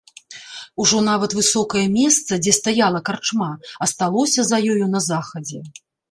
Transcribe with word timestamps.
Ужо 0.83 0.99
нават 1.07 1.31
высокае 1.39 1.83
месца, 1.97 2.39
дзе 2.45 2.53
стаяла 2.59 3.01
карчма, 3.09 3.49
асталося 3.87 4.45
за 4.47 4.57
ёю 4.77 4.87
на 4.95 5.03
захадзе. 5.09 5.61